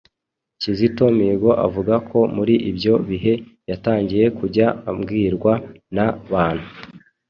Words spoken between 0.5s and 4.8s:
Kizito Mihigo avuga ko muri ibyo bihe yatangiye kujya